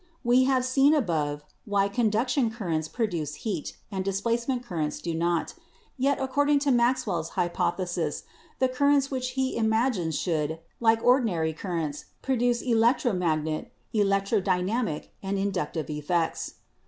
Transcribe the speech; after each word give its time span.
We 0.23 0.45
have 0.45 0.65
seen 0.65 0.95
above 0.95 1.43
why 1.65 1.87
conduction 1.87 2.49
currents 2.49 2.87
pro 2.87 3.05
duce 3.05 3.35
heat 3.35 3.77
and 3.91 4.03
displacement 4.03 4.63
currents 4.65 4.99
do 4.99 5.13
not. 5.13 5.53
Yet, 5.95 6.19
accord 6.19 6.49
ing 6.49 6.57
to 6.61 6.71
Maxwell's 6.71 7.29
hypothesis, 7.37 8.23
the 8.57 8.67
currents 8.67 9.11
which 9.11 9.31
he 9.37 9.49
im 9.49 9.69
agines 9.69 10.15
should, 10.19 10.57
like 10.79 11.03
ordinary 11.03 11.53
currents, 11.53 12.05
produce 12.23 12.63
electromag 12.63 13.43
netic, 13.43 13.67
electrodynamic, 13.93 15.09
and 15.21 15.37
inductive 15.37 15.87
effects. 15.87 16.55